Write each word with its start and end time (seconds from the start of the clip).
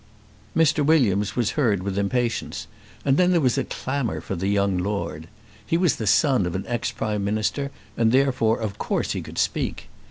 Mr. 0.57 0.83
Williams 0.83 1.35
was 1.35 1.51
heard 1.51 1.83
with 1.83 1.95
impatience, 1.95 2.65
and 3.05 3.17
then 3.17 3.29
there 3.29 3.39
was 3.39 3.55
a 3.59 3.63
clamour 3.63 4.19
for 4.19 4.35
the 4.35 4.47
young 4.47 4.75
lord. 4.79 5.27
He 5.63 5.77
was 5.77 5.97
the 5.97 6.07
son 6.07 6.47
of 6.47 6.55
an 6.55 6.65
ex 6.65 6.91
Prime 6.91 7.23
Minister, 7.23 7.69
and 7.95 8.11
therefore 8.11 8.59
of 8.59 8.79
course 8.79 9.11
he 9.11 9.21
could 9.21 9.37
speak. 9.37 9.89